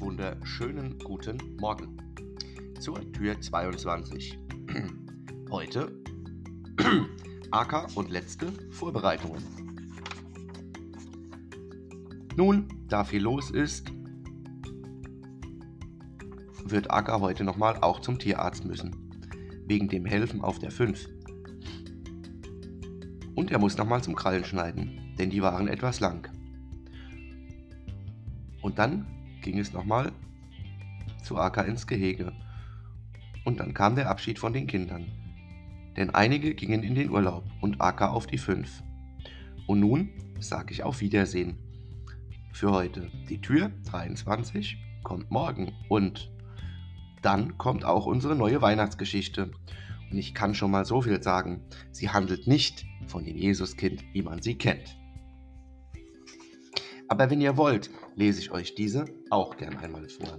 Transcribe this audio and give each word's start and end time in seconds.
wunderschönen 0.00 0.98
guten 1.00 1.36
Morgen 1.60 1.98
zur 2.80 3.12
Tür 3.12 3.38
22. 3.38 4.38
Heute 5.50 5.92
Acker 7.50 7.86
und 7.94 8.08
letzte 8.08 8.50
Vorbereitungen. 8.70 9.44
Nun, 12.36 12.68
da 12.88 13.04
viel 13.04 13.20
los 13.20 13.50
ist, 13.50 13.92
wird 16.64 16.90
Acker 16.90 17.20
heute 17.20 17.44
nochmal 17.44 17.76
auch 17.82 18.00
zum 18.00 18.18
Tierarzt 18.18 18.64
müssen, 18.64 18.96
wegen 19.66 19.88
dem 19.88 20.06
Helfen 20.06 20.40
auf 20.40 20.58
der 20.58 20.70
5. 20.70 21.06
Und 23.34 23.50
er 23.50 23.58
muss 23.58 23.76
nochmal 23.76 24.02
zum 24.02 24.14
Krallen 24.14 24.46
schneiden, 24.46 25.14
denn 25.18 25.28
die 25.28 25.42
waren 25.42 25.68
etwas 25.68 26.00
lang. 26.00 26.30
Und 28.62 28.78
dann 28.78 29.13
ging 29.44 29.58
es 29.58 29.72
nochmal 29.72 30.10
zu 31.22 31.36
Acker 31.38 31.64
ins 31.66 31.86
Gehege. 31.86 32.32
Und 33.44 33.60
dann 33.60 33.74
kam 33.74 33.94
der 33.94 34.10
Abschied 34.10 34.38
von 34.38 34.52
den 34.52 34.66
Kindern. 34.66 35.06
Denn 35.96 36.10
einige 36.10 36.54
gingen 36.54 36.82
in 36.82 36.94
den 36.94 37.10
Urlaub 37.10 37.44
und 37.60 37.80
Acker 37.80 38.12
auf 38.12 38.26
die 38.26 38.38
fünf. 38.38 38.82
Und 39.66 39.80
nun 39.80 40.10
sage 40.40 40.72
ich 40.72 40.82
auf 40.82 41.00
Wiedersehen. 41.00 41.58
Für 42.52 42.72
heute. 42.72 43.10
Die 43.28 43.40
Tür 43.40 43.70
23 43.90 44.78
kommt 45.02 45.30
morgen. 45.30 45.72
Und 45.88 46.32
dann 47.22 47.58
kommt 47.58 47.84
auch 47.84 48.06
unsere 48.06 48.34
neue 48.34 48.62
Weihnachtsgeschichte. 48.62 49.50
Und 50.10 50.18
ich 50.18 50.34
kann 50.34 50.54
schon 50.54 50.70
mal 50.70 50.84
so 50.84 51.02
viel 51.02 51.22
sagen. 51.22 51.60
Sie 51.92 52.08
handelt 52.10 52.46
nicht 52.46 52.86
von 53.06 53.24
dem 53.24 53.36
Jesuskind, 53.36 54.04
wie 54.12 54.22
man 54.22 54.40
sie 54.40 54.56
kennt. 54.56 54.96
Aber 57.14 57.30
wenn 57.30 57.40
ihr 57.40 57.56
wollt, 57.56 57.90
lese 58.16 58.40
ich 58.40 58.50
euch 58.50 58.74
diese 58.74 59.04
auch 59.30 59.56
gern 59.56 59.76
einmal 59.76 60.08
vor. 60.08 60.36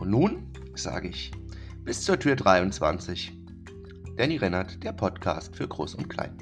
Und 0.00 0.10
nun 0.10 0.50
sage 0.74 1.10
ich 1.10 1.30
bis 1.84 2.02
zur 2.02 2.18
Tür 2.18 2.34
23. 2.34 3.32
Danny 4.16 4.38
Rennert, 4.38 4.82
der 4.82 4.92
Podcast 4.92 5.54
für 5.54 5.68
Groß 5.68 5.94
und 5.94 6.08
Klein. 6.08 6.36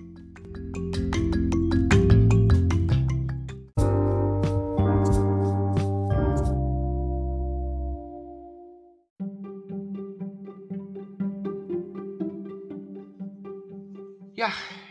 Ja, 14.35 14.51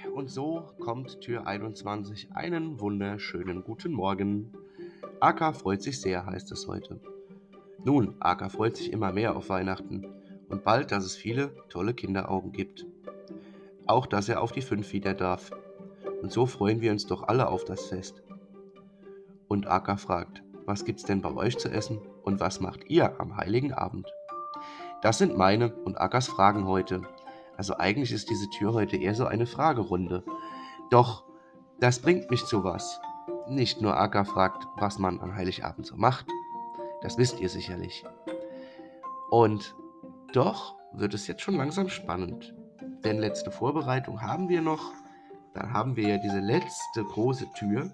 und 0.10 0.30
so 0.30 0.64
kommt 0.80 1.22
Tür 1.22 1.48
21. 1.48 2.30
Einen 2.34 2.80
wunderschönen 2.80 3.64
guten 3.64 3.94
Morgen. 3.94 4.52
Aka 5.20 5.54
freut 5.54 5.82
sich 5.82 6.02
sehr, 6.02 6.26
heißt 6.26 6.52
es 6.52 6.68
heute. 6.68 7.00
Nun, 7.84 8.16
Aka 8.20 8.50
freut 8.50 8.78
sich 8.78 8.92
immer 8.92 9.12
mehr 9.12 9.36
auf 9.36 9.50
Weihnachten 9.50 10.06
und 10.50 10.64
bald, 10.64 10.92
dass 10.92 11.06
es 11.06 11.16
viele 11.16 11.56
tolle 11.70 11.94
Kinderaugen 11.94 12.52
gibt. 12.52 12.86
Auch, 13.86 14.06
dass 14.06 14.30
er 14.30 14.42
auf 14.42 14.52
die 14.52 14.62
fünf 14.62 14.92
wieder 14.94 15.14
darf. 15.14 15.52
Und 16.22 16.32
so 16.32 16.46
freuen 16.46 16.82
wir 16.82 16.92
uns 16.92 17.06
doch 17.06 17.28
alle 17.28 17.48
auf 17.48 17.64
das 17.64 17.86
Fest. 17.86 18.24
Und 19.48 19.68
Aka 19.68 19.98
fragt, 19.98 20.44
was 20.66 20.86
gibt's 20.86 21.04
denn 21.04 21.22
bei 21.22 21.34
euch 21.34 21.58
zu 21.58 21.70
essen 21.70 22.00
und 22.24 22.40
was 22.40 22.60
macht 22.60 22.90
ihr 22.90 23.20
am 23.20 23.38
heiligen 23.38 23.74
Abend? 23.74 24.12
Das 25.02 25.18
sind 25.18 25.38
meine 25.38 25.74
und 25.74 26.00
Akas 26.02 26.28
Fragen 26.28 26.68
heute. 26.68 27.02
Also 27.60 27.78
eigentlich 27.78 28.14
ist 28.14 28.30
diese 28.30 28.50
Tür 28.50 28.74
heute 28.74 28.96
eher 28.96 29.14
so 29.14 29.26
eine 29.26 29.46
Fragerunde. 29.46 30.24
Doch 30.90 31.26
das 31.82 32.00
bringt 32.00 32.32
mich 32.32 32.46
zu 32.46 32.64
was. 32.64 33.02
Nicht 33.50 33.82
nur 33.82 33.98
Aka 33.98 34.24
fragt, 34.24 34.66
was 34.78 34.98
man 34.98 35.20
an 35.20 35.36
Heiligabend 35.36 35.86
so 35.86 35.98
macht, 35.98 36.26
das 37.02 37.18
wisst 37.18 37.42
ihr 37.42 37.50
sicherlich. 37.50 38.06
Und 39.30 39.76
doch 40.32 40.78
wird 40.94 41.14
es 41.14 41.28
jetzt 41.28 41.42
schon 41.42 41.56
langsam 41.56 41.90
spannend. 41.90 42.56
Denn 43.04 43.20
letzte 43.20 43.52
Vorbereitung 43.52 44.22
haben 44.22 44.48
wir 44.48 44.62
noch. 44.62 44.94
Dann 45.54 45.74
haben 45.74 45.98
wir 45.98 46.08
ja 46.08 46.18
diese 46.18 46.40
letzte 46.40 47.04
große 47.04 47.52
Tür. 47.58 47.92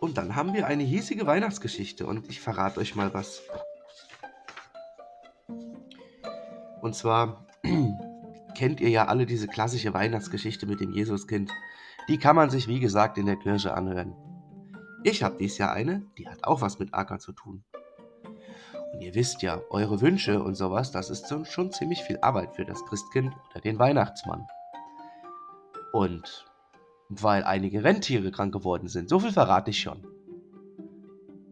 Und 0.00 0.18
dann 0.18 0.34
haben 0.34 0.54
wir 0.54 0.66
eine 0.66 0.82
hiesige 0.82 1.24
Weihnachtsgeschichte. 1.24 2.04
Und 2.04 2.28
ich 2.28 2.40
verrate 2.40 2.80
euch 2.80 2.96
mal 2.96 3.14
was. 3.14 3.42
Und 6.82 6.94
zwar 6.94 7.43
kennt 8.54 8.80
ihr 8.80 8.90
ja 8.90 9.06
alle 9.06 9.26
diese 9.26 9.48
klassische 9.48 9.94
Weihnachtsgeschichte 9.94 10.66
mit 10.66 10.80
dem 10.80 10.92
Jesuskind. 10.92 11.50
Die 12.08 12.18
kann 12.18 12.36
man 12.36 12.50
sich, 12.50 12.68
wie 12.68 12.80
gesagt, 12.80 13.18
in 13.18 13.26
der 13.26 13.36
Kirche 13.36 13.74
anhören. 13.74 14.14
Ich 15.02 15.22
habe 15.22 15.36
dies 15.38 15.58
Jahr 15.58 15.72
eine, 15.72 16.06
die 16.18 16.28
hat 16.28 16.44
auch 16.44 16.60
was 16.60 16.78
mit 16.78 16.94
Acker 16.94 17.18
zu 17.18 17.32
tun. 17.32 17.64
Und 18.92 19.02
ihr 19.02 19.14
wisst 19.14 19.42
ja, 19.42 19.60
eure 19.70 20.00
Wünsche 20.00 20.42
und 20.42 20.54
sowas, 20.54 20.92
das 20.92 21.10
ist 21.10 21.34
schon 21.50 21.72
ziemlich 21.72 22.02
viel 22.02 22.18
Arbeit 22.22 22.54
für 22.54 22.64
das 22.64 22.84
Christkind 22.86 23.34
oder 23.50 23.60
den 23.60 23.78
Weihnachtsmann. 23.78 24.46
Und 25.92 26.46
weil 27.08 27.44
einige 27.44 27.84
Rentiere 27.84 28.30
krank 28.30 28.52
geworden 28.52 28.88
sind, 28.88 29.08
so 29.08 29.18
viel 29.18 29.32
verrate 29.32 29.70
ich 29.70 29.80
schon, 29.80 30.06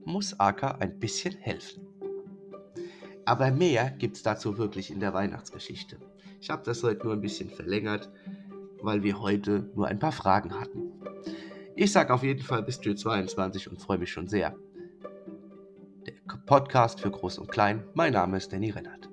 muss 0.05 0.39
Acker 0.39 0.81
ein 0.81 0.99
bisschen 0.99 1.37
helfen. 1.37 1.92
Aber 3.33 3.51
mehr 3.51 3.89
gibt 3.89 4.17
es 4.17 4.23
dazu 4.23 4.59
wirklich 4.59 4.91
in 4.91 5.01
der 5.01 5.15
Weihnachtsgeschichte. 5.15 5.97
Ich 6.43 6.51
habe 6.51 6.63
das 6.67 6.83
heute 6.83 7.05
nur 7.05 7.15
ein 7.15 7.23
bisschen 7.23 7.49
verlängert, 7.49 8.11
weil 8.83 9.03
wir 9.03 9.23
heute 9.23 9.71
nur 9.75 9.89
ein 9.89 9.99
paar 9.99 10.13
Fragen 10.13 10.61
hatten. 10.61 10.93
Ich 11.75 11.93
sage 11.93 12.13
auf 12.13 12.25
jeden 12.25 12.43
Fall 12.43 12.63
bis 12.63 12.79
Tür 12.79 12.95
22 12.95 13.71
und 13.71 13.81
freue 13.81 13.97
mich 13.97 14.13
schon 14.13 14.29
sehr. 14.29 14.55
Der 16.07 16.13
Podcast 16.45 17.01
für 17.01 17.11
Groß 17.11 17.39
und 17.39 17.51
Klein. 17.51 17.83
Mein 17.95 18.13
Name 18.13 18.37
ist 18.37 18.53
Danny 18.53 18.69
Rennert. 18.69 19.12